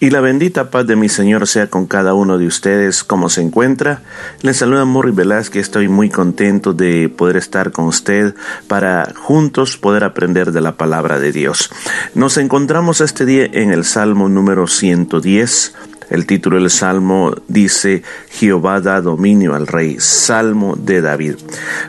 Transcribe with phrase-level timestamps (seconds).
[0.00, 3.42] Y la bendita paz de mi Señor sea con cada uno de ustedes, como se
[3.42, 4.02] encuentra.
[4.42, 8.36] Les saluda Morri Velázquez, estoy muy contento de poder estar con usted
[8.68, 11.72] para juntos poder aprender de la palabra de Dios.
[12.14, 15.74] Nos encontramos este día en el Salmo número 110.
[16.10, 21.34] El título del salmo dice Jehová da dominio al rey, salmo de David.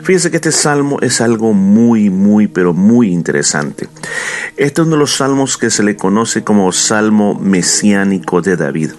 [0.02, 3.88] Fíjense que este salmo es algo muy, muy, pero muy interesante.
[4.56, 8.90] Este es uno de los salmos que se le conoce como salmo mesiánico de David.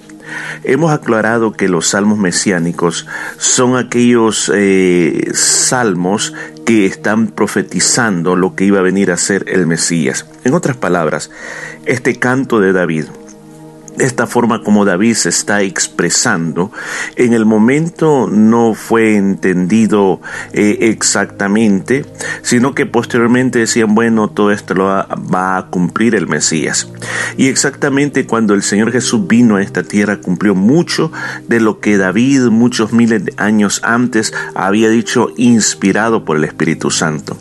[0.64, 3.06] Hemos aclarado que los salmos mesiánicos
[3.38, 6.34] son aquellos eh, salmos
[6.66, 10.26] que están profetizando lo que iba a venir a ser el Mesías.
[10.44, 11.32] En otras palabras,
[11.86, 13.06] este canto de David
[14.02, 16.72] esta forma como David se está expresando,
[17.16, 20.22] en el momento no fue entendido
[20.54, 22.06] eh, exactamente,
[22.42, 26.90] sino que posteriormente decían, bueno, todo esto lo va, a cumplir el Mesías.
[27.38, 31.12] Y exactamente cuando el Señor Jesús vino a esta tierra, cumplió mucho
[31.48, 36.90] de lo que David muchos miles de años antes había dicho, inspirado por el Espíritu
[36.90, 37.38] Santo.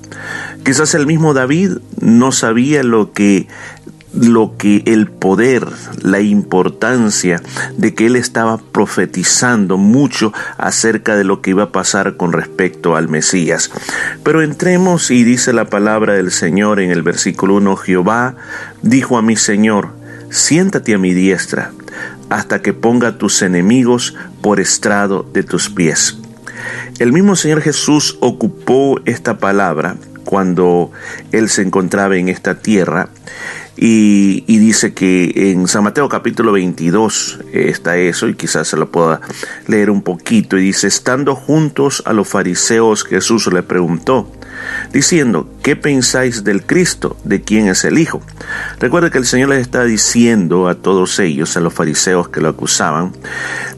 [0.65, 3.49] Quizás el mismo David no sabía lo que
[4.13, 5.67] lo que el poder,
[6.03, 7.43] la importancia
[7.77, 12.97] de que él estaba profetizando mucho acerca de lo que iba a pasar con respecto
[12.97, 13.71] al Mesías.
[14.25, 18.37] Pero entremos y dice la palabra del Señor en el versículo 1, Jehová
[18.83, 19.91] dijo a mi Señor,
[20.31, 21.73] siéntate a mi diestra
[22.29, 26.19] hasta que ponga tus enemigos por estrado de tus pies.
[26.99, 30.93] El mismo Señor Jesús ocupó esta palabra cuando
[31.33, 33.09] él se encontraba en esta tierra
[33.83, 39.23] y, dice que en San Mateo capítulo 22 está eso y quizás se lo pueda
[39.69, 44.31] leer un poquito y dice, estando juntos a los fariseos Jesús le preguntó,
[44.93, 47.17] diciendo, ¿qué pensáis del Cristo?
[47.25, 48.21] ¿De quién es el Hijo?
[48.79, 52.51] Recuerda que el Señor les está diciendo a todos ellos, a los fariseos que lo
[52.51, 53.13] acusaban,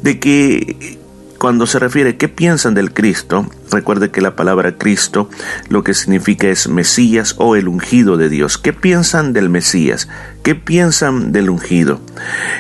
[0.03, 0.99] de que
[1.43, 5.29] cuando se refiere qué piensan del Cristo, recuerde que la palabra Cristo
[5.69, 8.59] lo que significa es Mesías o el ungido de Dios.
[8.59, 10.09] ¿Qué piensan del Mesías?
[10.45, 12.01] ¿Qué piensan del ungido?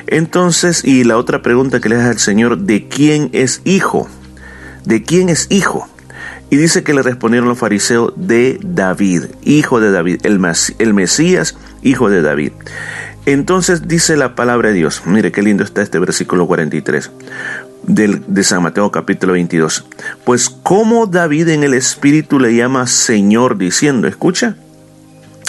[0.09, 4.09] Entonces, y la otra pregunta que le hace al Señor, ¿de quién es hijo?
[4.84, 5.88] ¿De quién es hijo?
[6.50, 10.41] Y dice que le respondieron los fariseos de David, hijo de David, el,
[10.81, 12.50] el Mesías, hijo de David.
[13.26, 17.12] Entonces dice la palabra de Dios, mire qué lindo está este versículo 43
[17.84, 19.84] de San Mateo capítulo 22.
[20.25, 24.56] Pues como David en el Espíritu le llama Señor diciendo, escucha,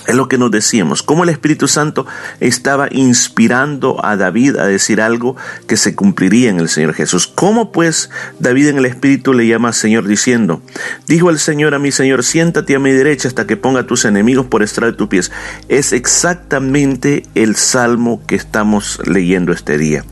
[0.07, 2.05] es lo que nos decíamos, cómo el Espíritu Santo
[2.39, 5.35] estaba inspirando a David a decir algo
[5.67, 7.27] que se cumpliría en el Señor Jesús.
[7.27, 8.09] ¿Cómo pues
[8.39, 10.61] David en el Espíritu le llama Señor diciendo,
[11.07, 14.05] dijo el Señor a mi Señor, siéntate a mi derecha hasta que ponga a tus
[14.05, 15.31] enemigos por estrado de tus pies?
[15.69, 20.03] Es exactamente el salmo que estamos leyendo este día.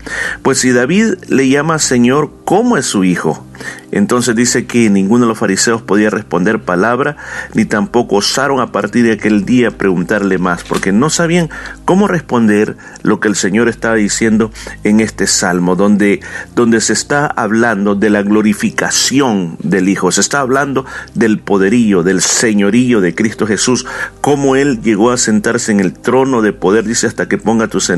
[0.42, 3.46] Pues si David le llama Señor, ¿cómo es su hijo?
[3.92, 7.18] Entonces dice que ninguno de los fariseos podía responder palabra,
[7.54, 11.50] ni tampoco osaron a partir de aquel día preguntarle más, porque no sabían
[11.86, 14.52] cómo responder lo que el Señor estaba diciendo
[14.84, 16.22] en este salmo, donde,
[16.56, 22.22] donde se está hablando de la glorificación del Hijo, se está hablando del poderío, del
[22.22, 23.86] señorío de Cristo Jesús,
[24.22, 27.92] cómo Él llegó a sentarse en el trono de poder, dice, hasta que ponga tus,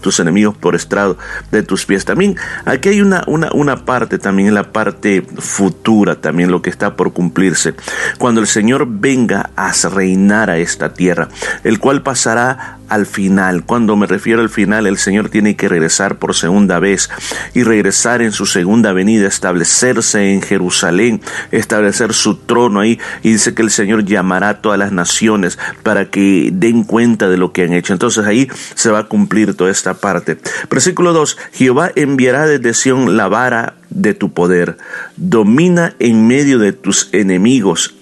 [0.00, 1.18] tus enemigos por estrado
[1.50, 2.04] de tus pies.
[2.04, 4.93] También aquí hay una, una, una parte, también en la parte
[5.38, 7.74] futura, también lo que está por cumplirse,
[8.18, 11.28] cuando el Señor venga a reinar a esta tierra,
[11.64, 13.64] el cual pasará al final.
[13.64, 17.10] Cuando me refiero al final, el Señor tiene que regresar por segunda vez
[17.54, 22.98] y regresar en su segunda venida, establecerse en Jerusalén, establecer su trono ahí.
[23.22, 27.36] Y dice que el Señor llamará a todas las naciones para que den cuenta de
[27.36, 27.92] lo que han hecho.
[27.92, 30.38] Entonces ahí se va a cumplir toda esta parte.
[30.70, 31.38] Versículo 2.
[31.52, 34.76] Jehová enviará desde Sión la vara de tu poder.
[35.16, 37.94] Domina en medio de tus enemigos.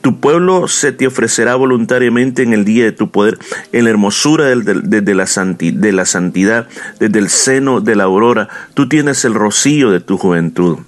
[0.00, 3.38] Tu pueblo se te ofrecerá voluntariamente en el día de tu poder,
[3.72, 6.68] en la hermosura de, la de la santidad,
[6.98, 8.48] desde el seno de la aurora.
[8.74, 10.78] Tú tienes el rocío de tu juventud.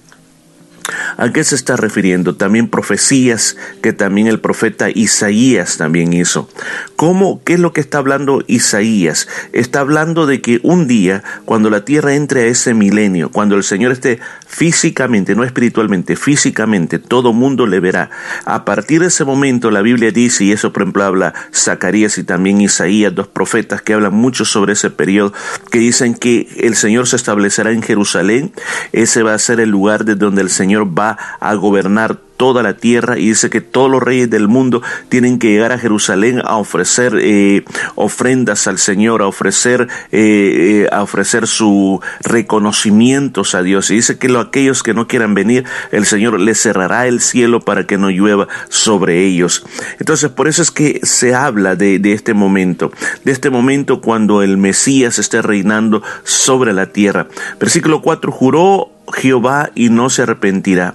[1.17, 2.35] ¿A qué se está refiriendo?
[2.35, 6.49] También profecías que también el profeta Isaías también hizo.
[6.97, 7.43] ¿Cómo?
[7.45, 9.29] ¿Qué es lo que está hablando Isaías?
[9.53, 13.65] Está hablando de que un día, cuando la tierra entre a ese milenio, cuando el
[13.65, 18.11] Señor esté físicamente, no espiritualmente, físicamente, todo mundo le verá.
[18.45, 22.25] A partir de ese momento la Biblia dice, y eso por ejemplo habla Zacarías y
[22.25, 25.33] también Isaías, dos profetas que hablan mucho sobre ese periodo,
[25.71, 28.53] que dicen que el Señor se establecerá en Jerusalén,
[28.93, 32.77] ese va a ser el lugar de donde el Señor va a gobernar toda la
[32.77, 36.57] tierra y dice que todos los reyes del mundo tienen que llegar a Jerusalén a
[36.57, 37.65] ofrecer eh,
[37.95, 43.93] ofrendas al Señor, a ofrecer, eh, eh, a ofrecer su reconocimientos a Dios.
[43.93, 47.61] Y dice que lo, aquellos que no quieran venir, el Señor les cerrará el cielo
[47.61, 49.65] para que no llueva sobre ellos.
[50.01, 52.91] Entonces, por eso es que se habla de, de este momento,
[53.25, 57.29] de este momento cuando el Mesías esté reinando sobre la tierra.
[57.61, 60.95] Versículo 4, juró Jehová y no se arrepentirá.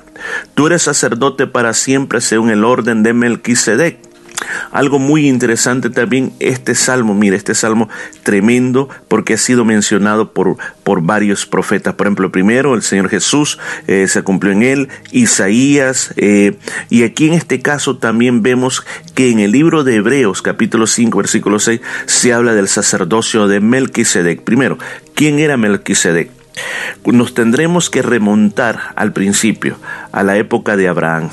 [0.54, 4.08] Tú eres sacerdote para siempre según el orden de Melquisedec.
[4.72, 7.90] Algo muy interesante también este salmo, mira, este salmo
[8.24, 11.96] tremendo porque ha sido mencionado por, por varios profetas.
[11.96, 13.58] Por ejemplo, primero el Señor Jesús
[13.88, 16.58] eh, se cumplió en él, Isaías, eh,
[16.90, 21.18] y aquí en este caso también vemos que en el libro de Hebreos capítulo 5
[21.18, 24.44] versículo 6 se habla del sacerdocio de Melquisedec.
[24.44, 24.78] Primero,
[25.16, 26.37] ¿quién era Melquisedec?
[27.06, 29.78] Nos tendremos que remontar al principio,
[30.12, 31.30] a la época de Abraham.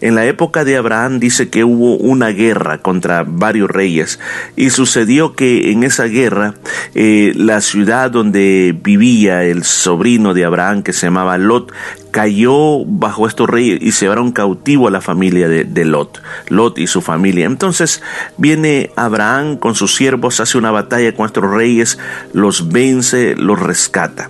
[0.00, 4.18] En la época de Abraham dice que hubo una guerra contra varios reyes
[4.56, 6.54] y sucedió que en esa guerra
[6.94, 11.72] eh, la ciudad donde vivía el sobrino de Abraham que se llamaba Lot
[12.10, 16.86] cayó bajo estos reyes y se llevaron cautivo a la familia de, Lot, Lot y
[16.86, 17.46] su familia.
[17.46, 18.02] Entonces
[18.36, 21.98] viene Abraham con sus siervos, hace una batalla con estos reyes,
[22.32, 24.28] los vence, los rescata.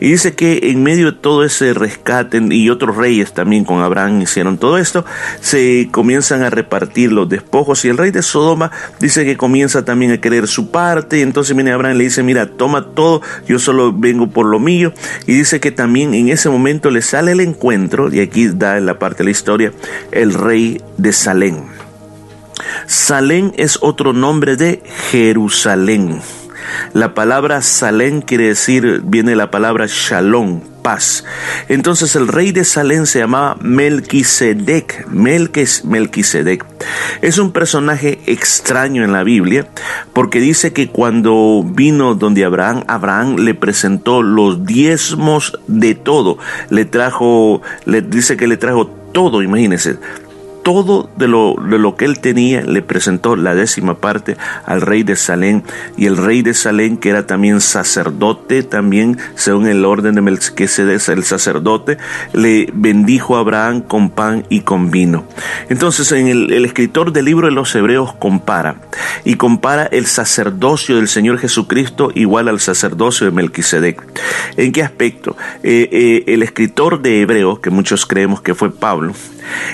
[0.00, 4.22] Y dice que en medio de todo ese rescate y otros reyes también con Abraham
[4.22, 5.04] hicieron todo esto,
[5.40, 8.70] se comienzan a repartir los despojos y el rey de Sodoma
[9.00, 12.22] dice que comienza también a querer su parte y entonces viene Abraham y le dice,
[12.22, 14.92] mira, toma todo, yo solo vengo por lo mío
[15.26, 18.86] y dice que también en ese momento les sale el encuentro, y aquí da en
[18.86, 19.72] la parte de la historia,
[20.10, 21.64] el rey de Salén.
[22.86, 26.20] Salén es otro nombre de Jerusalén.
[26.94, 31.24] La palabra Salén quiere decir, viene la palabra Shalom, paz.
[31.68, 35.06] Entonces el rey de Salén se llamaba Melquisedec.
[35.08, 36.66] Melquisedec.
[37.22, 39.68] Es un personaje extraño en la Biblia
[40.12, 46.36] porque dice que cuando vino donde Abraham, Abraham le presentó los diezmos de todo.
[46.68, 49.96] Le trajo, le dice que le trajo todo, imagínense,
[50.62, 55.02] todo de lo, de lo que él tenía, le presentó la décima parte al rey
[55.02, 55.64] de Salén,
[55.96, 61.08] y el rey de Salén, que era también sacerdote, también según el orden de Melquisedec,
[61.08, 61.98] el sacerdote,
[62.32, 65.24] le bendijo a Abraham con pan y con vino.
[65.68, 68.76] Entonces, en el, el escritor del libro de los Hebreos compara,
[69.24, 74.02] y compara el sacerdocio del Señor Jesucristo igual al sacerdocio de Melquisedec.
[74.56, 75.36] ¿En qué aspecto?
[75.62, 79.12] Eh, eh, el escritor de Hebreos, que muchos creemos que fue Pablo,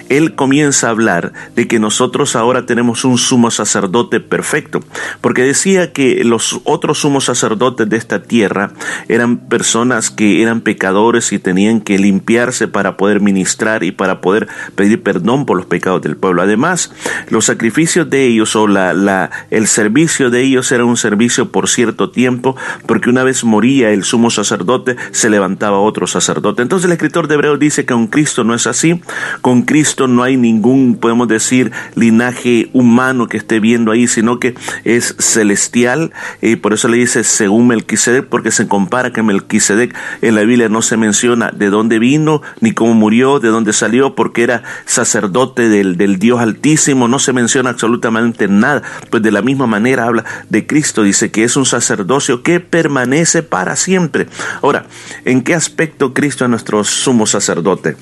[0.09, 4.81] él comienza a hablar de que nosotros ahora tenemos un sumo sacerdote perfecto,
[5.21, 8.73] porque decía que los otros sumos sacerdotes de esta tierra
[9.09, 14.49] eran personas que eran pecadores y tenían que limpiarse para poder ministrar y para poder
[14.75, 16.43] pedir perdón por los pecados del pueblo.
[16.43, 16.93] Además,
[17.29, 22.11] los sacrificios de ellos o la, el servicio de ellos era un servicio por cierto
[22.11, 22.57] tiempo,
[22.87, 26.63] porque una vez moría el sumo sacerdote, se levantaba otro sacerdote.
[26.63, 29.01] Entonces el escritor de Hebreos dice que con Cristo no es así,
[29.41, 34.55] con Cristo no hay ningún, podemos decir, linaje humano que esté viendo ahí, sino que
[34.85, 36.13] es celestial.
[36.43, 40.69] Y por eso le dice según Melquisedec, porque se compara que Melquisedec en la Biblia
[40.69, 45.69] no se menciona de dónde vino, ni cómo murió, de dónde salió, porque era sacerdote
[45.69, 47.09] del, del Dios Altísimo.
[47.09, 48.83] No se menciona absolutamente nada.
[49.11, 51.03] Pues de la misma manera habla de Cristo.
[51.03, 54.27] Dice que es un sacerdocio que permanece para siempre.
[54.63, 54.87] Ahora,
[55.25, 57.97] ¿en qué aspecto Cristo es nuestro sumo sacerdote?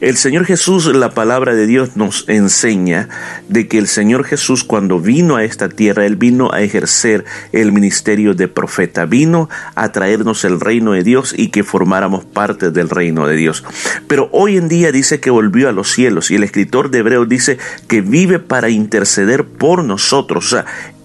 [0.00, 3.08] El Señor Jesús, la palabra de Dios nos enseña
[3.48, 7.72] de que el Señor Jesús cuando vino a esta tierra, Él vino a ejercer el
[7.72, 12.90] ministerio de profeta, vino a traernos el reino de Dios y que formáramos parte del
[12.90, 13.64] reino de Dios.
[14.06, 17.28] Pero hoy en día dice que volvió a los cielos y el escritor de Hebreos
[17.28, 17.58] dice
[17.88, 20.56] que vive para interceder por nosotros.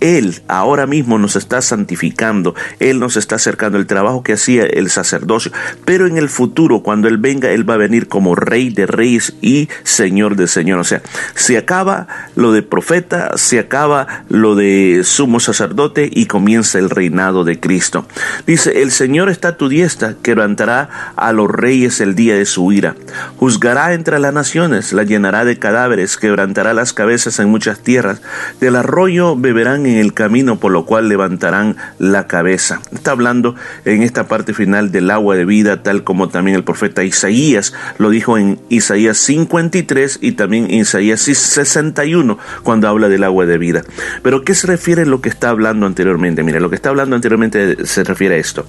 [0.02, 4.90] Él ahora mismo nos está santificando, Él nos está acercando el trabajo que hacía el
[4.90, 5.52] sacerdocio,
[5.86, 9.36] pero en el futuro, cuando Él venga, Él va a venir como Rey de Reyes
[9.42, 10.80] y Señor de Señor.
[10.80, 11.04] O sea,
[11.36, 17.44] se acaba lo de profeta, se acaba lo de sumo sacerdote y comienza el reinado
[17.44, 18.08] de Cristo.
[18.48, 22.72] Dice, el Señor está a tu diestra, quebrantará a los reyes el día de su
[22.72, 22.96] ira,
[23.38, 28.22] juzgará entre las naciones, la llenará de cadáveres, quebrantará las cabezas en muchas tierras,
[28.60, 32.82] del arroyo beberán en el camino por lo cual levantarán la cabeza.
[32.92, 33.56] Está hablando
[33.86, 38.10] en esta parte final del agua de vida, tal como también el profeta Isaías lo
[38.10, 43.84] dijo en Isaías 53 y también en Isaías 61 cuando habla del agua de vida.
[44.24, 46.44] Pero ¿qué se refiere a lo que está hablando anteriormente?
[46.44, 48.66] Mira, lo que está hablando anteriormente se refiere a esto.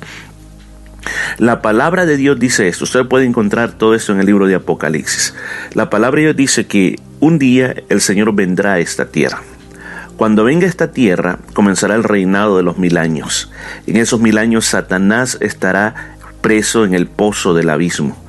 [1.38, 2.84] La palabra de Dios dice esto.
[2.84, 5.34] Usted puede encontrar todo esto en el libro de Apocalipsis.
[5.74, 9.42] La palabra de Dios dice que un día el Señor vendrá a esta tierra.
[10.16, 13.50] Cuando venga esta tierra, comenzará el reinado de los mil años.
[13.86, 18.21] En esos mil años Satanás estará preso en el pozo del abismo.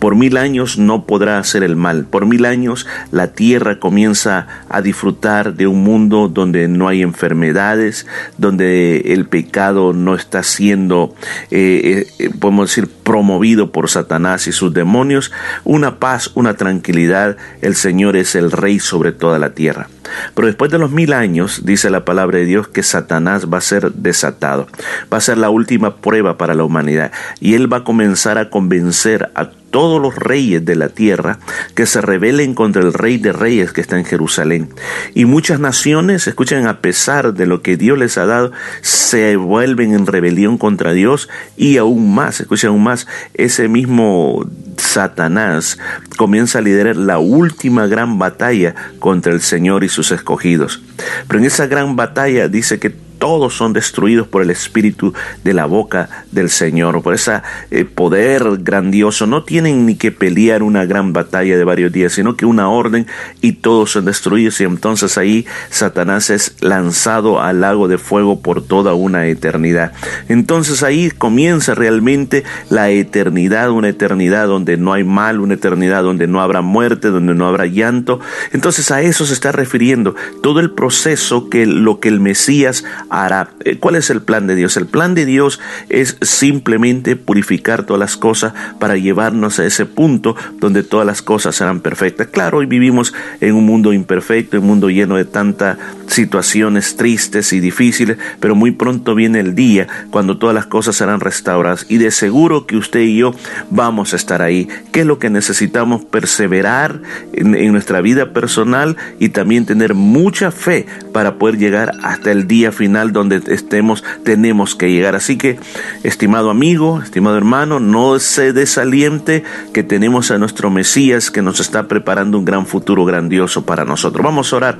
[0.00, 2.06] Por mil años no podrá hacer el mal.
[2.06, 8.06] Por mil años la tierra comienza a disfrutar de un mundo donde no hay enfermedades,
[8.38, 11.14] donde el pecado no está siendo,
[11.50, 15.32] eh, eh, podemos decir, promovido por Satanás y sus demonios.
[15.64, 17.36] Una paz, una tranquilidad.
[17.60, 19.88] El Señor es el Rey sobre toda la tierra.
[20.34, 23.62] Pero después de los mil años, dice la palabra de Dios, que Satanás va a
[23.62, 24.66] ser desatado.
[25.12, 27.12] Va a ser la última prueba para la humanidad.
[27.38, 31.38] Y él va a comenzar a convencer a todos los reyes de la tierra
[31.74, 34.70] que se rebelen contra el rey de reyes que está en Jerusalén.
[35.14, 39.94] Y muchas naciones, escuchen, a pesar de lo que Dios les ha dado, se vuelven
[39.94, 44.46] en rebelión contra Dios y aún más, escuchen aún más, ese mismo
[44.76, 45.78] Satanás
[46.16, 50.82] comienza a liderar la última gran batalla contra el Señor y sus escogidos.
[51.28, 55.12] Pero en esa gran batalla dice que todos son destruidos por el espíritu
[55.44, 59.26] de la boca del Señor, por ese eh, poder grandioso.
[59.26, 63.06] No tienen ni que pelear una gran batalla de varios días, sino que una orden
[63.42, 68.62] y todos son destruidos y entonces ahí Satanás es lanzado al lago de fuego por
[68.66, 69.92] toda una eternidad.
[70.28, 76.26] Entonces ahí comienza realmente la eternidad, una eternidad donde no hay mal, una eternidad donde
[76.26, 78.18] no habrá muerte, donde no habrá llanto.
[78.52, 83.50] Entonces a eso se está refiriendo todo el proceso que lo que el Mesías hará.
[83.64, 84.76] Eh, ¿Cuál es el plan de Dios?
[84.76, 90.36] El plan de Dios es simplemente purificar todas las cosas para llevarnos a ese punto
[90.58, 92.28] donde todas las cosas serán perfectas.
[92.28, 95.76] Claro, hoy vivimos en un mundo imperfecto, en un mundo lleno de tantas
[96.10, 101.20] situaciones tristes y difíciles, pero muy pronto viene el día cuando todas las cosas serán
[101.20, 103.34] restauradas y de seguro que usted y yo
[103.70, 104.68] vamos a estar ahí.
[104.92, 106.04] ¿Qué es lo que necesitamos?
[106.04, 107.00] Perseverar
[107.32, 112.46] en, en nuestra vida personal y también tener mucha fe para poder llegar hasta el
[112.46, 115.14] día final donde estemos tenemos que llegar.
[115.14, 115.58] Así que,
[116.02, 121.88] estimado amigo, estimado hermano, no se desaliente que tenemos a nuestro Mesías que nos está
[121.88, 124.24] preparando un gran futuro grandioso para nosotros.
[124.24, 124.78] Vamos a orar.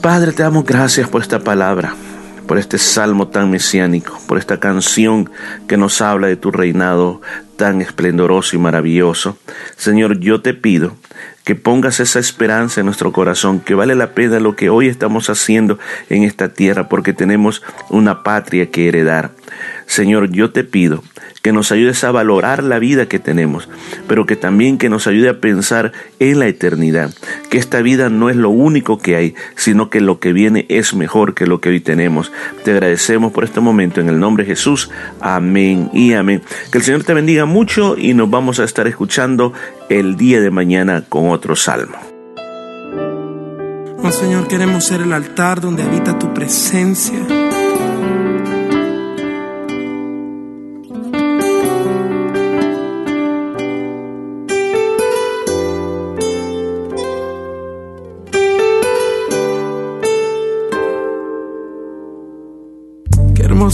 [0.00, 1.94] Padre, te damos gracias por esta palabra
[2.46, 5.30] por este salmo tan mesiánico, por esta canción
[5.66, 7.20] que nos habla de tu reinado
[7.56, 9.36] tan esplendoroso y maravilloso.
[9.76, 10.96] Señor, yo te pido
[11.44, 15.30] que pongas esa esperanza en nuestro corazón, que vale la pena lo que hoy estamos
[15.30, 19.32] haciendo en esta tierra, porque tenemos una patria que heredar.
[19.86, 21.02] Señor, yo te pido
[21.46, 23.68] que nos ayudes a valorar la vida que tenemos,
[24.08, 27.14] pero que también que nos ayude a pensar en la eternidad,
[27.50, 30.92] que esta vida no es lo único que hay, sino que lo que viene es
[30.92, 32.32] mejor que lo que hoy tenemos.
[32.64, 34.90] Te agradecemos por este momento en el nombre de Jesús.
[35.20, 36.42] Amén y amén.
[36.72, 39.52] Que el Señor te bendiga mucho y nos vamos a estar escuchando
[39.88, 41.96] el día de mañana con otro salmo.
[44.02, 47.45] Oh Señor, queremos ser el altar donde habita tu presencia.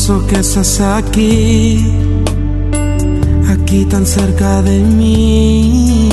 [0.02, 1.94] Hermoso que estás aquí,
[3.48, 6.08] aquí tan cerca de mí.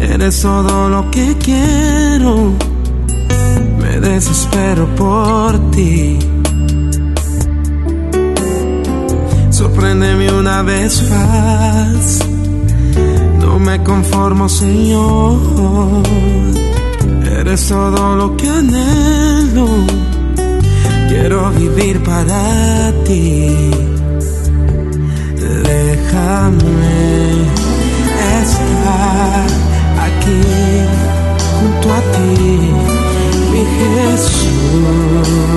[0.00, 2.52] Eres todo lo que quiero,
[3.80, 6.18] me desespero por ti.
[9.50, 12.18] Sorpréndeme una vez más,
[13.40, 15.38] no me conformo, Señor.
[17.40, 20.17] Eres todo lo que anhelo
[21.20, 23.50] Quiero vivir para ti.
[25.64, 26.62] Déjame
[28.40, 29.46] estar
[30.06, 30.42] aquí
[31.50, 32.70] junto a ti,
[33.50, 35.47] mi Jesús.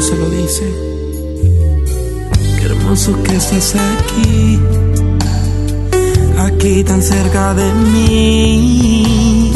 [0.00, 0.64] Se lo dice.
[2.58, 4.58] Qué hermoso que estás aquí,
[6.38, 9.52] aquí tan cerca de mí.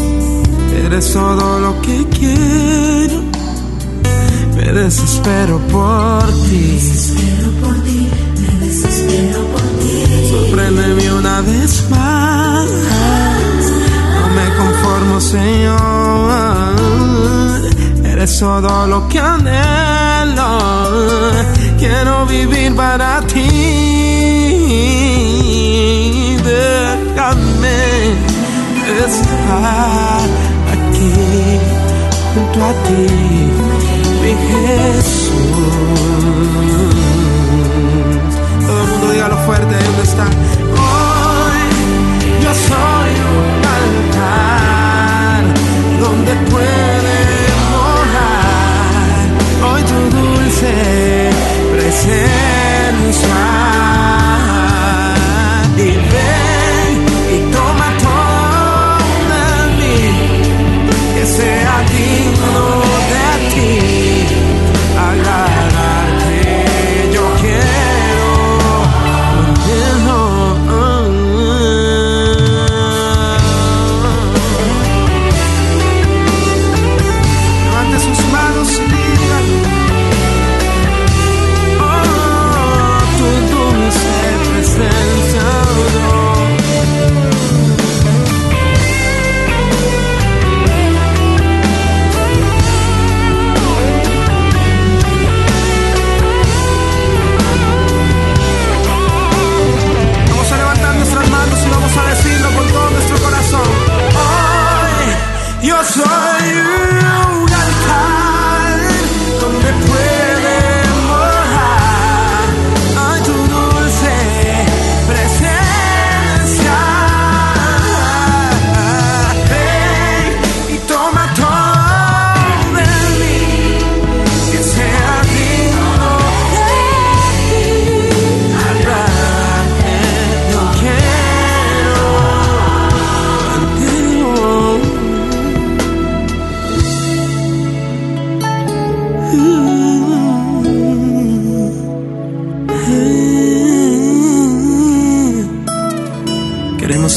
[0.84, 3.22] Eres todo lo que quiero,
[4.56, 6.78] me desespero por ti.
[8.40, 12.66] Me desespero por ti, Sorpréndeme una vez más.
[14.14, 16.78] No me conformo, Señor.
[18.18, 20.58] Eres todo lo que anhelo.
[21.78, 23.48] Quiero vivir para ti.
[26.42, 27.78] Déjame
[29.06, 30.28] estar
[30.74, 31.12] aquí
[32.34, 33.06] junto a ti,
[34.22, 35.38] mi Jesús.
[38.66, 39.57] Todo el mundo dígalo fuerte,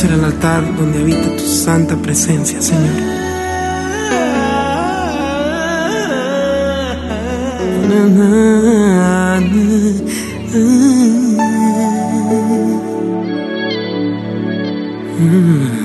[0.02, 2.96] ser el altar donde habita tu santa presencia, Señor.
[15.20, 15.81] Mm.